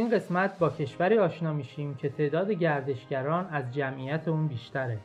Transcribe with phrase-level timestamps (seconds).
[0.00, 4.98] این قسمت با کشوری آشنا میشیم که تعداد گردشگران از جمعیت اون بیشتره.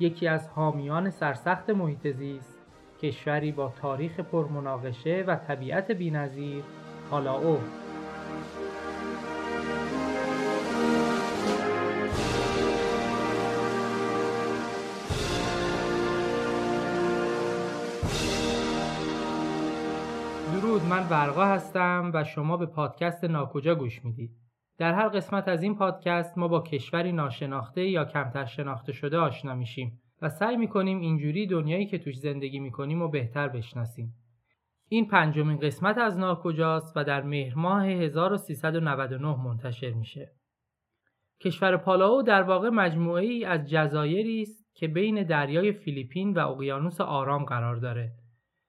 [0.00, 2.58] یکی از حامیان سرسخت محیط زیست،
[3.02, 6.62] کشوری با تاریخ پرمناقشه و طبیعت بینظیر،
[7.10, 7.58] پالاو.
[20.66, 24.30] درود من ورقا هستم و شما به پادکست ناکجا گوش می‌دید.
[24.78, 29.54] در هر قسمت از این پادکست ما با کشوری ناشناخته یا کمتر شناخته شده آشنا
[29.54, 34.14] میشیم و سعی می‌کنیم اینجوری دنیایی که توش زندگی می‌کنیم و بهتر بشناسیم.
[34.88, 40.32] این پنجمین قسمت از ناکجاست و در مهر ماه 1399 منتشر میشه.
[41.40, 47.00] کشور پالاو در واقع مجموعه ای از جزایری است که بین دریای فیلیپین و اقیانوس
[47.00, 48.12] آرام قرار داره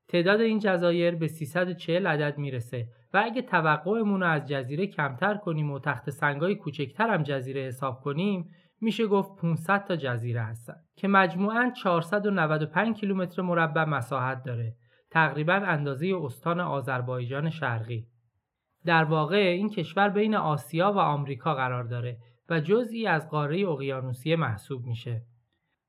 [0.08, 5.80] تعداد این جزایر به 340 عدد می‌رسه و اگه توقعمون از جزیره کمتر کنیم و
[5.80, 8.50] تخت سنگای کوچکتر هم جزیره حساب کنیم
[8.82, 14.76] میشه گفت 500 تا جزیره هستن که مجموعاً 495 کیلومتر مربع مساحت داره
[15.12, 18.08] تقریبا اندازه استان آذربایجان شرقی.
[18.86, 22.18] در واقع این کشور بین آسیا و آمریکا قرار داره
[22.50, 25.22] و جزئی از قاره اقیانوسیه محسوب میشه.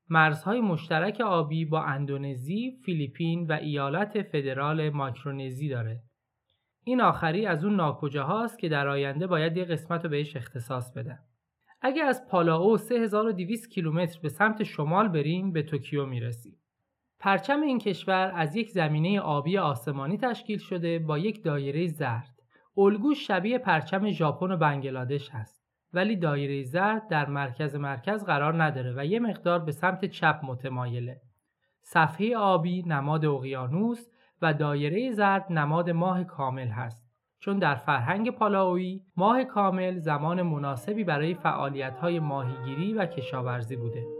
[0.09, 6.03] مرزهای مشترک آبی با اندونزی، فیلیپین و ایالت فدرال ماکرونزی داره.
[6.83, 11.19] این آخری از اون ناکجاهاست که در آینده باید یه قسمت رو بهش اختصاص بدن.
[11.81, 16.55] اگه از پالاو 3200 کیلومتر به سمت شمال بریم به توکیو می‌رسیم.
[17.19, 22.41] پرچم این کشور از یک زمینه آبی آسمانی تشکیل شده با یک دایره زرد.
[22.77, 25.58] الگوش شبیه پرچم ژاپن و بنگلادش هست.
[25.93, 31.21] ولی دایره زرد در مرکز مرکز قرار نداره و یه مقدار به سمت چپ متمایله.
[31.81, 34.07] صفحه آبی نماد اقیانوس
[34.41, 37.09] و دایره زرد نماد ماه کامل هست.
[37.39, 44.18] چون در فرهنگ پالاوی ماه کامل زمان مناسبی برای فعالیت‌های ماهیگیری و کشاورزی بوده.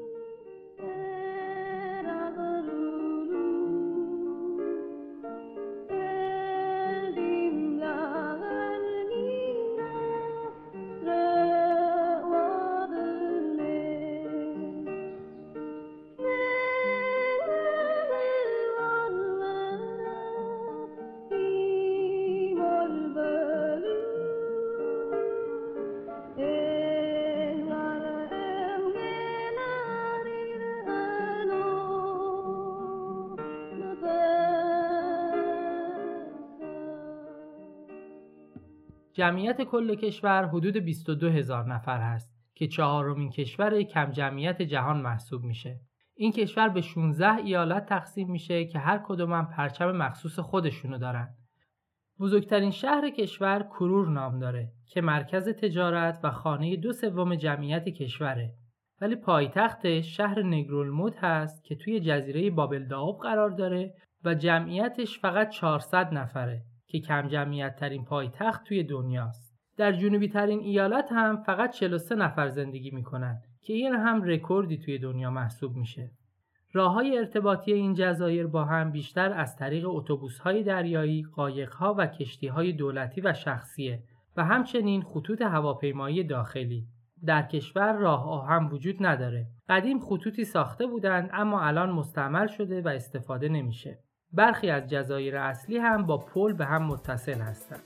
[39.20, 45.44] جمعیت کل کشور حدود 22 هزار نفر هست که چهارمین کشور کم جمعیت جهان محسوب
[45.44, 45.80] میشه.
[46.16, 51.36] این کشور به 16 ایالت تقسیم میشه که هر کدوم هم پرچم مخصوص خودشونو دارن.
[52.20, 58.54] بزرگترین شهر کشور کرور نام داره که مرکز تجارت و خانه دو سوم جمعیت کشوره.
[59.02, 63.94] ولی پایتختش شهر نگرولمود هست که توی جزیره بابل داوب قرار داره
[64.24, 69.60] و جمعیتش فقط 400 نفره که کم جمعیت ترین پایتخت توی دنیاست.
[69.78, 74.98] در جنوبی ترین ایالت هم فقط 43 نفر زندگی می‌کنن که این هم رکوردی توی
[74.98, 76.12] دنیا محسوب میشه.
[76.74, 81.96] راه های ارتباطی این جزایر با هم بیشتر از طریق اتوبوس های دریایی، قایق ها
[81.98, 84.04] و کشتی های دولتی و شخصیه
[84.38, 86.88] و همچنین خطوط هواپیمایی داخلی.
[87.26, 89.48] در کشور راه هم وجود نداره.
[89.70, 94.00] قدیم خطوطی ساخته بودند اما الان مستعمل شده و استفاده نمیشه.
[94.34, 97.82] برخی از جزایر اصلی هم با پل به هم متصل هستند.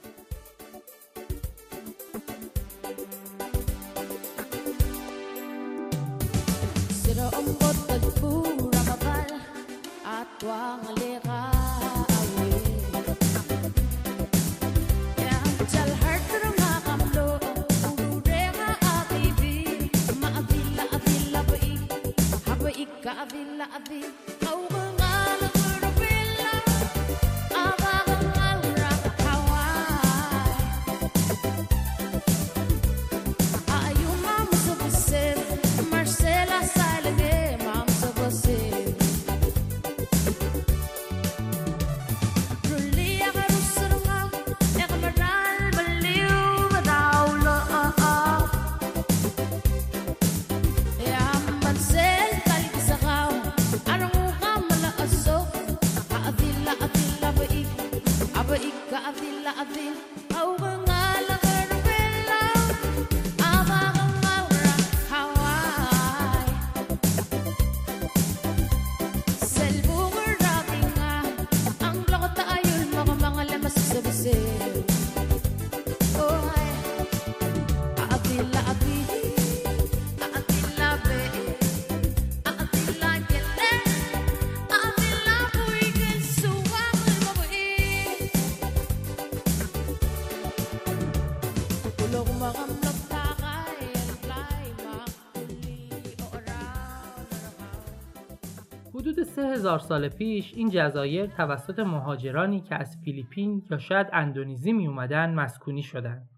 [99.64, 105.34] هزار سال پیش این جزایر توسط مهاجرانی که از فیلیپین یا شاید اندونزی می اومدن
[105.34, 106.28] مسکونی شدند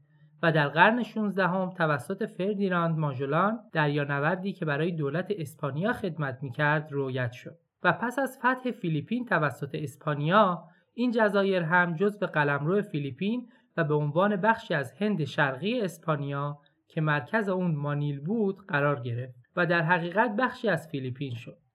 [0.42, 6.92] و در قرن 16 هم توسط فردیناند ماژولان دریانوردی که برای دولت اسپانیا خدمت می‌کرد
[6.92, 10.64] رویت شد و پس از فتح فیلیپین توسط اسپانیا
[10.94, 16.58] این جزایر هم جز به قلمرو فیلیپین و به عنوان بخشی از هند شرقی اسپانیا
[16.88, 21.65] که مرکز اون مانیل بود قرار گرفت و در حقیقت بخشی از فیلیپین شد.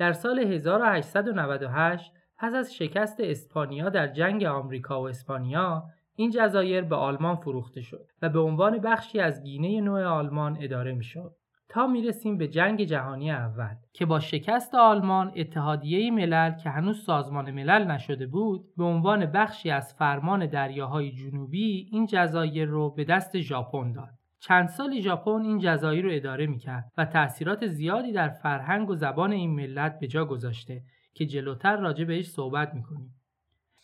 [0.00, 6.96] در سال 1898 پس از شکست اسپانیا در جنگ آمریکا و اسپانیا این جزایر به
[6.96, 11.36] آلمان فروخته شد و به عنوان بخشی از گینه نوع آلمان اداره می شد.
[11.68, 17.50] تا می‌رسیم به جنگ جهانی اول که با شکست آلمان اتحادیه ملل که هنوز سازمان
[17.50, 23.40] ملل نشده بود به عنوان بخشی از فرمان دریاهای جنوبی این جزایر رو به دست
[23.40, 24.19] ژاپن داد.
[24.40, 29.32] چند سال ژاپن این جزایر رو اداره می‌کرد و تأثیرات زیادی در فرهنگ و زبان
[29.32, 30.82] این ملت به جا گذاشته
[31.14, 33.14] که جلوتر راجع بهش صحبت می‌کنیم.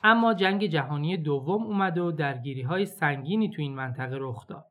[0.02, 4.64] اما جنگ جهانی دوم اومد و درگیری های سنگینی تو این منطقه رخ داد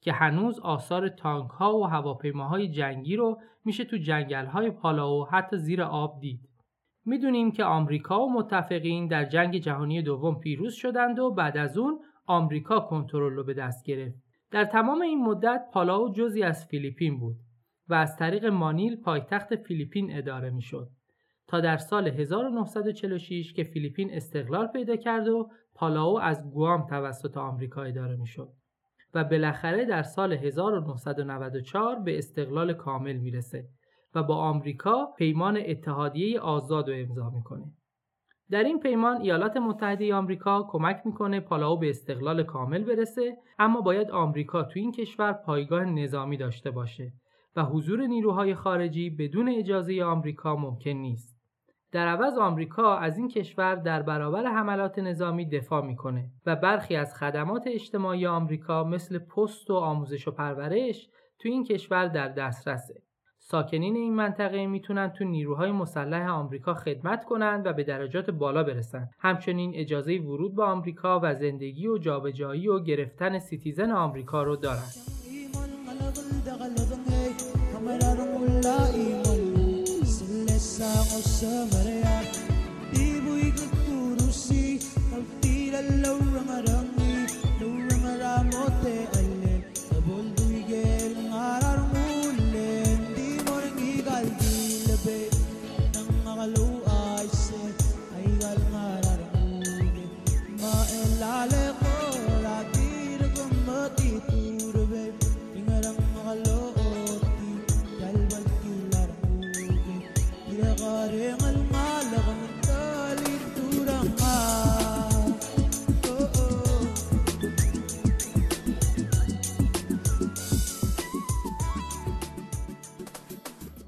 [0.00, 5.56] که هنوز آثار تانک ها و هواپیماهای جنگی رو میشه تو جنگل های پالاو حتی
[5.56, 6.40] زیر آب دید.
[7.04, 12.00] می‌دونیم که آمریکا و متفقین در جنگ جهانی دوم پیروز شدند و بعد از اون
[12.26, 14.31] آمریکا کنترل رو به دست گرفت.
[14.52, 17.36] در تمام این مدت پالاو جزی از فیلیپین بود
[17.88, 20.88] و از طریق مانیل پایتخت فیلیپین اداره می‌شد.
[21.46, 27.82] تا در سال 1946 که فیلیپین استقلال پیدا کرد و پالاو از گوام توسط آمریکا
[27.82, 28.48] اداره می‌شد
[29.14, 33.68] و بالاخره در سال 1994 به استقلال کامل می‌رسه
[34.14, 37.72] و با آمریکا پیمان اتحادیه آزاد رو امضا می‌کنه.
[38.52, 44.10] در این پیمان ایالات متحده آمریکا کمک می‌کنه پالاو به استقلال کامل برسه اما باید
[44.10, 47.12] آمریکا تو این کشور پایگاه نظامی داشته باشه
[47.56, 51.36] و حضور نیروهای خارجی بدون اجازه آمریکا ممکن نیست.
[51.92, 57.14] در عوض آمریکا از این کشور در برابر حملات نظامی دفاع می‌کنه و برخی از
[57.14, 61.08] خدمات اجتماعی آمریکا مثل پست و آموزش و پرورش
[61.38, 63.02] تو این کشور در دسترسه.
[63.44, 69.08] ساکنین این منطقه می‌تونن تو نیروهای مسلح آمریکا خدمت کنند و به درجات بالا برسن.
[69.18, 74.56] همچنین اجازه ورود به آمریکا و زندگی و جابجایی و گرفتن citizen آمریکا رو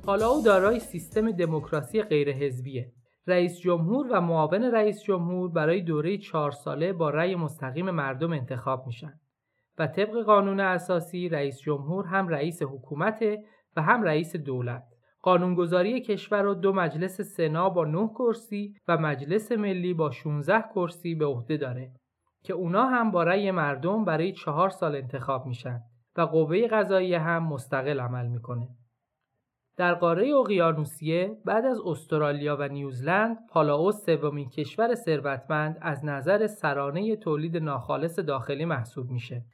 [0.07, 0.21] دارند.
[0.21, 2.93] پالاو دارای سیستم دموکراسی غیرحزبیه.
[3.27, 8.87] رئیس جمهور و معاون رئیس جمهور برای دوره چهار ساله با رأی مستقیم مردم انتخاب
[8.87, 9.21] میشن
[9.79, 13.45] و طبق قانون اساسی رئیس جمهور هم رئیس حکومته
[13.77, 14.83] و هم رئیس دولت.
[15.23, 21.15] قانونگذاری کشور رو دو مجلس سنا با 9 کرسی و مجلس ملی با 16 کرسی
[21.15, 21.93] به عهده داره
[22.43, 25.81] که اونا هم با رأی مردم برای چهار سال انتخاب میشن
[26.17, 28.69] و قوه قضایی هم مستقل عمل می‌کنه.
[29.77, 37.17] در قاره اقیانوسیه بعد از استرالیا و نیوزلند پالاو سومین کشور ثروتمند از نظر سرانه
[37.17, 39.45] تولید ناخالص داخلی محسوب میشه.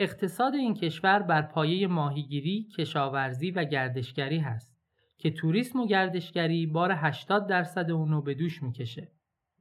[0.00, 4.74] اقتصاد این کشور بر پایه ماهیگیری، کشاورزی و گردشگری هست
[5.18, 9.08] که توریسم و گردشگری بار 80 درصد اونو به دوش می‌کشه.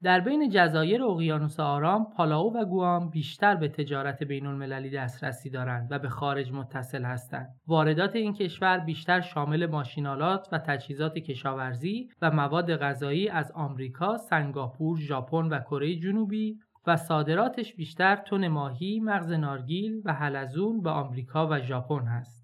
[0.04, 5.88] در بین جزایر اقیانوس آرام، پالاو و گوام بیشتر به تجارت بین المللی دسترسی دارند
[5.92, 7.50] و به خارج متصل هستند.
[7.68, 15.00] واردات این کشور بیشتر شامل ماشینالات و تجهیزات کشاورزی و مواد غذایی از آمریکا، سنگاپور،
[15.00, 21.48] ژاپن و کره جنوبی و صادراتش بیشتر تن ماهی، مغز نارگیل و حلزون به آمریکا
[21.52, 22.43] و ژاپن هست.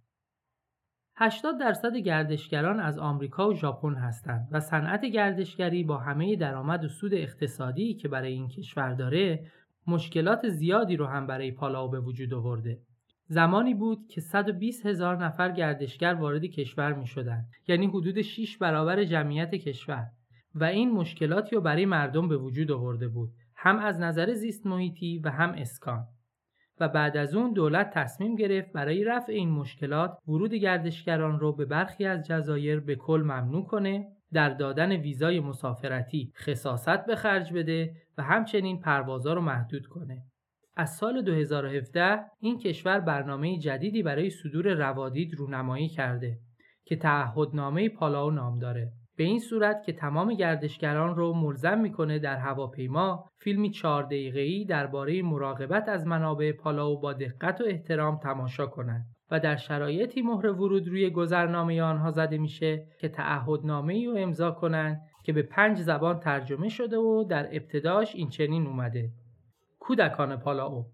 [1.22, 6.88] 80 درصد گردشگران از آمریکا و ژاپن هستند و صنعت گردشگری با همه درآمد و
[6.88, 9.46] سود اقتصادی که برای این کشور داره
[9.88, 12.80] مشکلات زیادی رو هم برای پالاو به وجود آورده.
[13.28, 17.46] زمانی بود که 120 هزار نفر گردشگر وارد کشور می شدن.
[17.68, 20.08] یعنی حدود 6 برابر جمعیت کشور
[20.56, 25.20] و این مشکلاتی رو برای مردم به وجود آورده بود هم از نظر زیست محیطی
[25.20, 26.08] و هم اسکان
[26.80, 31.66] و بعد از اون دولت تصمیم گرفت برای رفع این مشکلات ورود گردشگران رو به
[31.66, 37.94] برخی از جزایر به کل ممنوع کنه در دادن ویزای مسافرتی خصاصت به خرج بده
[38.18, 40.24] و همچنین پروازا رو محدود کنه.
[40.78, 46.40] از سال 2017 این کشور برنامه جدیدی برای صدور روادید رونمایی کرده
[46.86, 48.92] که تعهدنامه پالاو نام داره.
[49.20, 55.22] به این صورت که تمام گردشگران رو ملزم می‌کنه در هواپیما فیلمی چهار دقیقه‌ای درباره
[55.22, 60.88] مراقبت از منابع پالاو با دقت و احترام تماشا کنند و در شرایطی مهر ورود
[60.88, 66.20] روی گذرنامه آنها زده میشه که تعهدنامه ای رو امضا کنند که به پنج زبان
[66.20, 69.10] ترجمه شده و در ابتداش این چنین اومده.
[69.80, 70.86] کودکان پالاو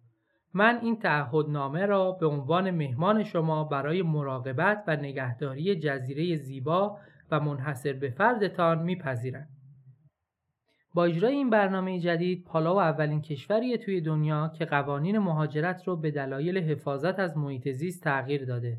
[0.54, 6.98] من این تعهدنامه را به عنوان مهمان شما برای مراقبت و نگهداری جزیره زیبا
[7.32, 9.48] و منحصر به فردتان میپذیرم.
[10.94, 16.12] با اجرای این برنامه جدید پالاو اولین کشوریه توی دنیا که قوانین مهاجرت رو به
[16.12, 18.78] دلایل حفاظت از محیط زیست تغییر داده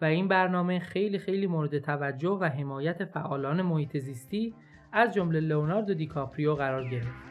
[0.00, 4.54] و این برنامه خیلی خیلی مورد توجه و حمایت فعالان محیط زیستی
[4.92, 7.29] از جمله لئوناردو دیکاپریو قرار گرفت.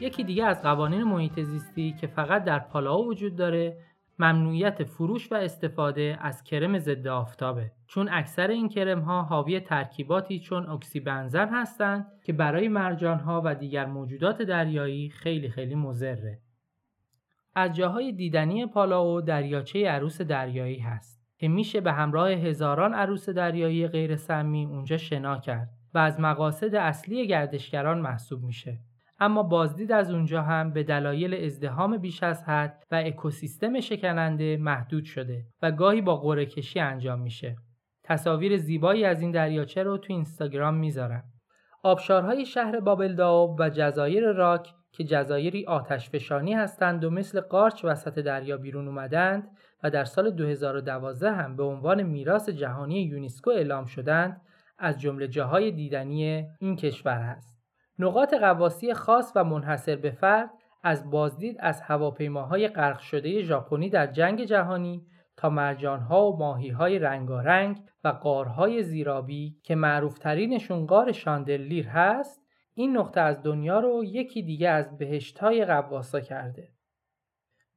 [0.00, 3.76] یکی دیگه از قوانین محیط زیستی که فقط در پالاو وجود داره
[4.18, 7.72] ممنوعیت فروش و استفاده از کرم ضد آفتابه.
[7.86, 13.42] چون اکثر این کرم ها حاوی ترکیباتی چون اکسی بنزن هستند که برای مرجان ها
[13.44, 16.38] و دیگر موجودات دریایی خیلی خیلی مضره.
[17.54, 23.88] از جاهای دیدنی پالاو دریاچه عروس دریایی هست که میشه به همراه هزاران عروس دریایی
[23.88, 28.78] غیر سمی اونجا شنا کرد و از مقاصد اصلی گردشگران محسوب میشه.
[29.20, 35.04] اما بازدید از اونجا هم به دلایل ازدهام بیش از حد و اکوسیستم شکننده محدود
[35.04, 37.56] شده و گاهی با قرعه کشی انجام میشه.
[38.04, 41.24] تصاویر زیبایی از این دریاچه رو تو اینستاگرام می‌ذارم.
[41.82, 48.18] آبشارهای شهر بابلداو و جزایر راک که جزایری آتش فشانی هستند و مثل قارچ وسط
[48.18, 49.50] دریا بیرون اومدند
[49.82, 54.40] و در سال 2012 هم به عنوان میراث جهانی یونسکو اعلام شدند
[54.78, 57.57] از جمله جاهای دیدنی این کشور است.
[57.98, 60.50] نقاط قواسی خاص و منحصر به فرد
[60.82, 67.78] از بازدید از هواپیماهای غرق شده ژاپنی در جنگ جهانی تا مرجانها و ماهیهای رنگارنگ
[68.04, 72.42] و قارهای زیرابی که معروفترینشون قار شاندلیر هست
[72.74, 76.68] این نقطه از دنیا رو یکی دیگه از بهشتهای قواسا کرده.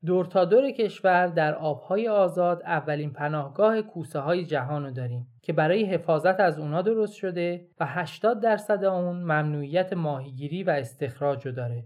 [0.05, 5.85] دور تا دور کشور در آبهای آزاد اولین پناهگاه کوسه های جهان داریم که برای
[5.85, 11.85] حفاظت از اونا درست شده و 80 درصد اون ممنوعیت ماهیگیری و استخراج رو داره.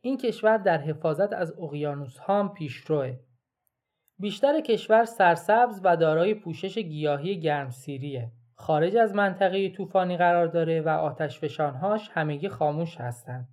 [0.00, 3.16] این کشور در حفاظت از اقیانوس ها هم پیشروه.
[4.18, 8.32] بیشتر کشور سرسبز و دارای پوشش گیاهی گرمسیریه.
[8.54, 13.48] خارج از منطقه طوفانی قرار داره و آتش فشانهاش همگی خاموش هستند.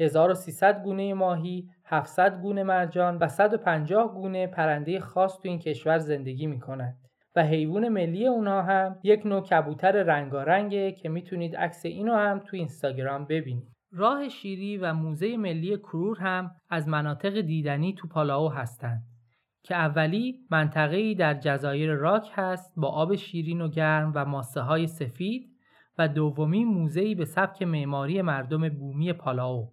[0.00, 6.46] 1300 گونه ماهی، 700 گونه مرجان و 150 گونه پرنده خاص تو این کشور زندگی
[6.46, 6.98] می‌کنند.
[7.36, 12.56] و حیوان ملی اونها هم یک نوع کبوتر رنگارنگه که می‌تونید عکس اینو هم تو
[12.56, 13.74] اینستاگرام ببینید.
[13.92, 19.02] راه شیری و موزه ملی کرور هم از مناطق دیدنی تو پالاو هستند
[19.62, 24.86] که اولی منطقه‌ای در جزایر راک هست با آب شیرین و گرم و ماسه های
[24.86, 25.50] سفید
[25.98, 29.72] و دومی موزه‌ای به سبک معماری مردم بومی پالاو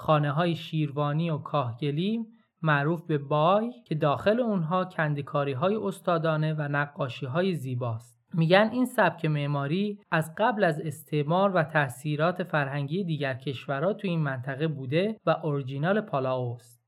[0.00, 2.26] خانه های شیروانی و کاهگلی
[2.62, 8.20] معروف به بای که داخل اونها کندکاری های استادانه و نقاشی های زیباست.
[8.34, 14.20] میگن این سبک معماری از قبل از استعمار و تاثیرات فرهنگی دیگر کشورها تو این
[14.20, 16.80] منطقه بوده و اورجینال پالاو است.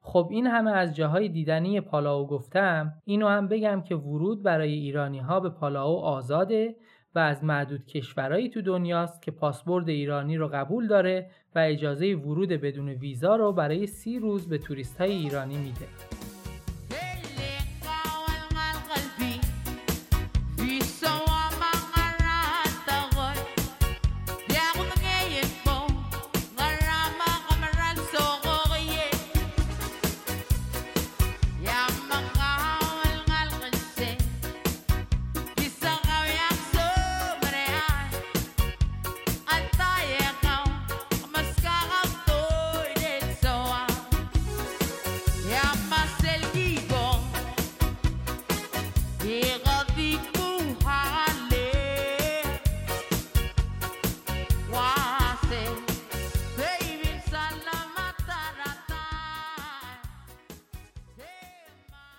[0.00, 5.18] خب این همه از جاهای دیدنی پالاو گفتم اینو هم بگم که ورود برای ایرانی
[5.18, 6.76] ها به پالاو آزاده
[7.14, 12.48] و از معدود کشورهایی تو دنیاست که پاسپورت ایرانی رو قبول داره و اجازه ورود
[12.48, 15.86] بدون ویزا رو برای سی روز به توریست های ایرانی میده.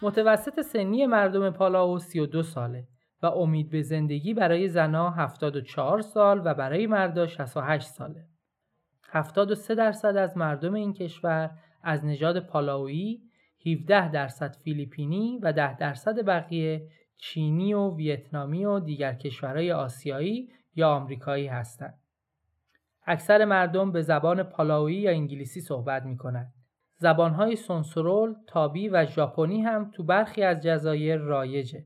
[0.05, 2.87] متوسط سنی مردم پالاو 32 ساله
[3.21, 8.25] و امید به زندگی برای زنها 74 سال و برای مردا 68 ساله.
[9.09, 11.51] 73 درصد از مردم این کشور
[11.83, 13.21] از نژاد پالاویی،
[13.65, 20.89] 17 درصد فیلیپینی و 10 درصد بقیه چینی و ویتنامی و دیگر کشورهای آسیایی یا
[20.89, 21.99] آمریکایی هستند.
[23.05, 26.53] اکثر مردم به زبان پالاویی یا انگلیسی صحبت می کنند.
[27.05, 31.85] زبانهای سونسورول، تابی و ژاپنی هم تو برخی از جزایر رایجه.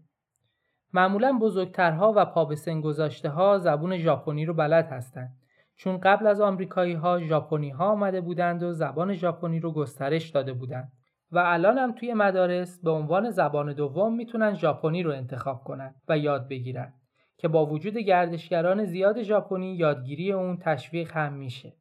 [0.94, 5.38] معمولا بزرگترها و پا به سن گذاشته ها زبون ژاپنی رو بلد هستند
[5.76, 10.54] چون قبل از آمریکایی ها ژاپنی ها آمده بودند و زبان ژاپنی رو گسترش داده
[10.54, 10.92] بودند
[11.32, 16.18] و الان هم توی مدارس به عنوان زبان دوم می‌تونن ژاپنی رو انتخاب کنند و
[16.18, 16.94] یاد بگیرن
[17.38, 21.74] که با وجود گردشگران زیاد ژاپنی یادگیری اون تشویق هم میشه.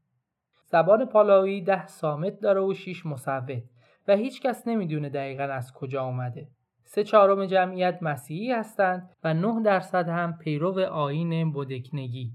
[0.70, 3.62] زبان پالاوی ده سامت داره و شیش مصوت
[4.08, 6.48] و هیچ کس نمی‌دونه دقیقا از کجا اومده.
[6.84, 12.32] سه چهارم جمعیت مسیحی هستند و 9 درصد هم پیرو آین بودکنگی.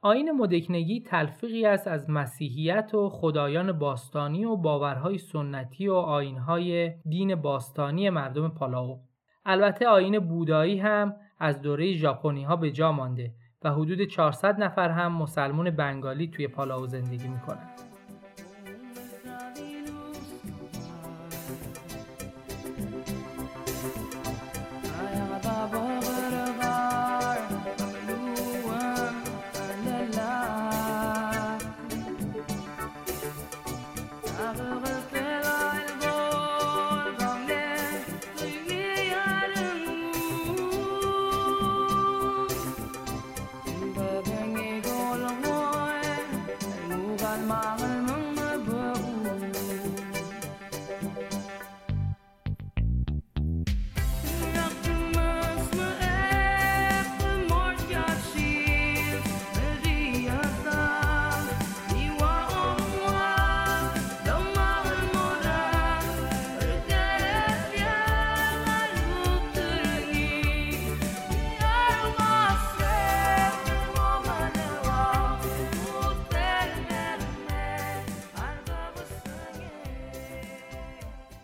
[0.00, 7.34] آین مدکنگی تلفیقی است از مسیحیت و خدایان باستانی و باورهای سنتی و آینهای دین
[7.34, 9.00] باستانی مردم پالاو.
[9.44, 13.32] البته آین بودایی هم از دوره ژاپنی ها به جا مانده
[13.64, 17.87] و حدود 400 نفر هم مسلمون بنگالی توی پالاو زندگی می‌کنند.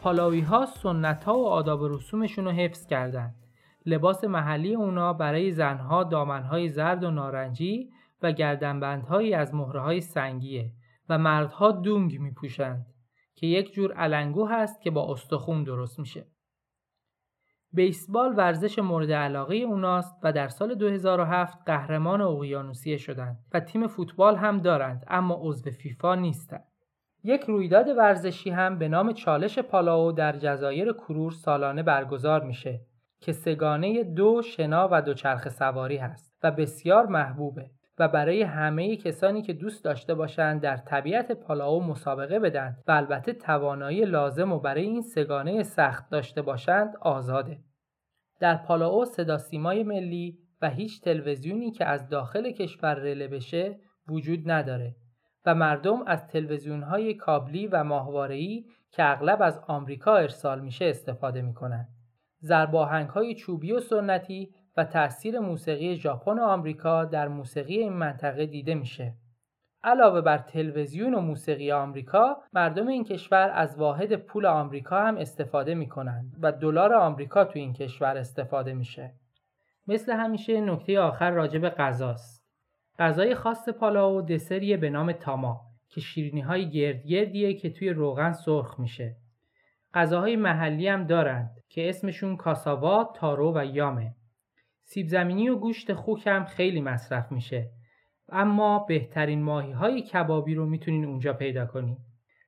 [0.05, 3.35] پالاوی ها سنت ها و آداب رسومشون رو حفظ کردند.
[3.87, 7.91] لباس محلی اونا برای زنها دامنهای زرد و نارنجی
[8.23, 10.73] و گردنبندهایی از مهره های سنگیه
[11.09, 12.87] و مردها دونگ می پوشند
[13.35, 16.27] که یک جور علنگو هست که با استخون درست میشه.
[17.73, 24.37] بیسبال ورزش مورد علاقه اوناست و در سال 2007 قهرمان اقیانوسیه شدند و تیم فوتبال
[24.37, 26.74] هم دارند اما عضو فیفا نیستند.
[27.27, 32.81] یک رویداد ورزشی هم به نام چالش پالاو در جزایر کرور سالانه برگزار میشه
[33.21, 39.43] که سگانه دو شنا و دوچرخه سواری هست و بسیار محبوبه و برای همه کسانی
[39.43, 44.83] که دوست داشته باشند در طبیعت پالاو مسابقه بدن و البته توانایی لازم و برای
[44.83, 47.59] این سگانه سخت داشته باشند آزاده.
[48.41, 54.51] در پالاو صدا سیمای ملی و هیچ تلویزیونی که از داخل کشور رله بشه وجود
[54.51, 54.95] نداره
[55.47, 61.43] و مردم از تلویزیون های کابلی و ماهواره‌ای که اغلب از آمریکا ارسال میشه استفاده
[61.43, 61.89] می‌کنن.
[62.41, 68.47] زرباهنگ های چوبی و سنتی و تأثیر موسیقی ژاپن و آمریکا در موسیقی این منطقه
[68.47, 69.15] دیده میشه.
[69.85, 75.75] علاوه بر تلویزیون و موسیقی آمریکا، مردم این کشور از واحد پول آمریکا هم استفاده
[75.75, 79.15] می‌کنن و دلار آمریکا تو این کشور استفاده میشه.
[79.87, 82.34] مثل همیشه نکته آخر راجع به غذاست.
[82.99, 88.33] غذای خاص پالاو دسریه به نام تاما که شیرینی های گرد گردیه که توی روغن
[88.33, 89.17] سرخ میشه.
[89.95, 94.15] غذاهای محلی هم دارند که اسمشون کاساوا، تارو و یامه.
[94.85, 97.71] سیب زمینی و گوشت خوک هم خیلی مصرف میشه.
[98.29, 101.97] اما بهترین ماهی های کبابی رو می‌تونین اونجا پیدا کنین.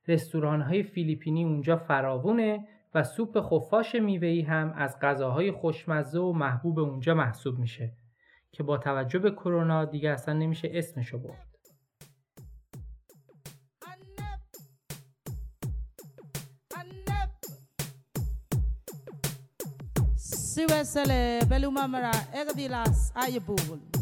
[0.07, 6.79] رستوران های فیلیپینی اونجا فراوونه و سوپ خفاش میوهی هم از غذاهای خوشمزه و محبوب
[6.79, 7.91] اونجا محسوب میشه.
[8.51, 11.47] که با توجه به کرونا دیگه اصلا نمیشه اسمشو برد
[20.57, 23.96] Siwesele belumamara egadilas ayebul.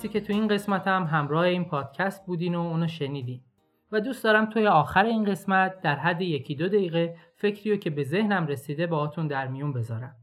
[0.00, 3.40] مرسی که تو این قسمت هم همراه این پادکست بودین و اونو شنیدین.
[3.92, 8.04] و دوست دارم توی آخر این قسمت در حد یکی دو دقیقه فکریو که به
[8.04, 10.16] ذهنم رسیده باهاتون در میون بذارم.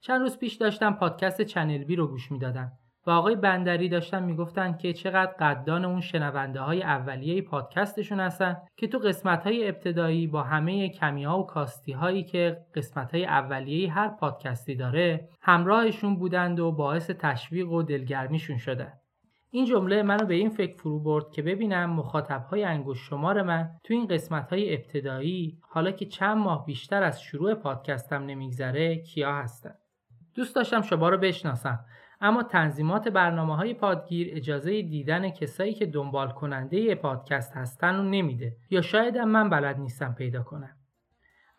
[0.00, 2.72] چند روز پیش داشتم پادکست چنل بی رو گوش می‌دادم.
[3.06, 8.86] و آقای بندری داشتن می‌گفتن که چقدر قدردان اون شنونده های اولیه پادکستشون هستن که
[8.86, 13.92] تو قسمت های ابتدایی با همه کمی ها و کاستی هایی که قسمت های اولیه
[13.92, 18.92] هر پادکستی داره همراهشون بودند و باعث تشویق و دلگرمیشون شده.
[19.50, 23.70] این جمله منو به این فکر فرو برد که ببینم مخاطب های انگوش شمار من
[23.84, 29.34] تو این قسمت های ابتدایی حالا که چند ماه بیشتر از شروع پادکستم نمیگذره کیا
[29.34, 29.74] هستن.
[30.34, 31.84] دوست داشتم شما رو بشناسم
[32.20, 38.56] اما تنظیمات برنامه های پادگیر اجازه دیدن کسایی که دنبال کننده پادکست هستن رو نمیده
[38.70, 40.76] یا شاید من بلد نیستم پیدا کنم.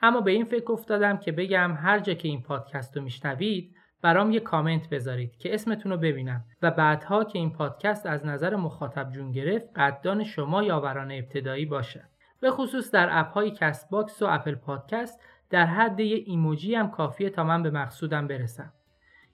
[0.02, 4.32] اما به این فکر افتادم که بگم هر جا که این پادکست رو میشنوید برام
[4.32, 9.12] یه کامنت بذارید که اسمتون رو ببینم و بعدها که این پادکست از نظر مخاطب
[9.12, 12.10] جون گرفت قدردان شما یاوران ابتدایی باشه.
[12.40, 17.30] به خصوص در اپ های Castbox و Apple Podcast در حد یه ایموجی هم کافیه
[17.30, 18.74] تا من به مقصودم برسم.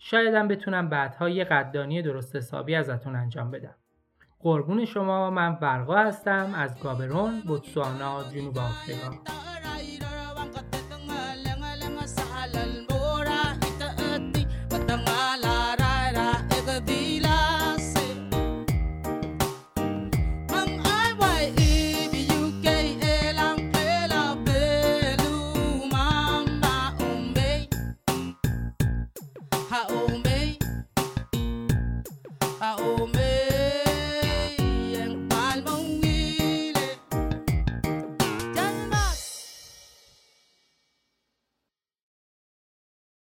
[0.05, 3.75] شایدم بتونم بعدها یه قدردانی درست حسابی ازتون انجام بدم.
[4.39, 9.42] قربون شما من برقا هستم از گابرون، بوتسوانا، جنوب آفریقا.